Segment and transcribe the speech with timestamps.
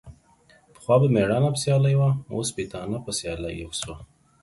[0.75, 3.51] پخوا به ميړانه په سيالي وه، اوس سپيتانه په سيالي
[3.81, 3.97] سوه.